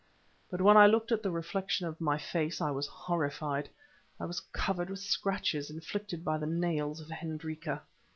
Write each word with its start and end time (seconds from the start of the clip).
But 0.49 0.61
when 0.61 0.77
I 0.77 0.87
looked 0.87 1.11
at 1.11 1.21
the 1.21 1.29
reflection 1.29 1.85
of 1.85 2.01
my 2.01 2.17
face, 2.17 2.59
I 2.59 2.71
was 2.71 2.87
horrified. 2.87 3.69
It 4.19 4.23
was 4.25 4.39
covered 4.51 4.89
with 4.89 4.97
scratches 4.97 5.69
inflicted 5.69 6.25
by 6.25 6.39
the 6.39 6.47
nails 6.47 6.99
of 6.99 7.09
Hendrika. 7.09 7.83